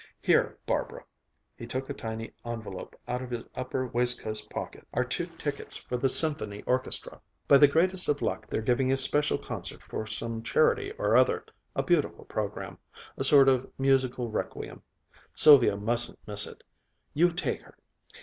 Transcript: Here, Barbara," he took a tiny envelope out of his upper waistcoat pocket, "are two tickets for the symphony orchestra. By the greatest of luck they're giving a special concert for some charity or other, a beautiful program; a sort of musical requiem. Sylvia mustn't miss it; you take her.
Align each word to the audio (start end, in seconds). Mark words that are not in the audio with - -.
Here, 0.19 0.57
Barbara," 0.65 1.05
he 1.55 1.67
took 1.67 1.87
a 1.87 1.93
tiny 1.93 2.31
envelope 2.43 2.99
out 3.07 3.21
of 3.21 3.29
his 3.29 3.43
upper 3.53 3.85
waistcoat 3.85 4.47
pocket, 4.49 4.87
"are 4.95 5.03
two 5.03 5.27
tickets 5.27 5.77
for 5.77 5.95
the 5.95 6.09
symphony 6.09 6.63
orchestra. 6.65 7.21
By 7.47 7.59
the 7.59 7.67
greatest 7.67 8.09
of 8.09 8.19
luck 8.19 8.47
they're 8.47 8.63
giving 8.63 8.91
a 8.91 8.97
special 8.97 9.37
concert 9.37 9.83
for 9.83 10.07
some 10.07 10.41
charity 10.41 10.91
or 10.97 11.15
other, 11.15 11.45
a 11.75 11.83
beautiful 11.83 12.25
program; 12.25 12.79
a 13.15 13.23
sort 13.23 13.47
of 13.47 13.69
musical 13.77 14.31
requiem. 14.31 14.81
Sylvia 15.35 15.77
mustn't 15.77 16.17
miss 16.25 16.47
it; 16.47 16.63
you 17.13 17.29
take 17.29 17.61
her. 17.61 17.77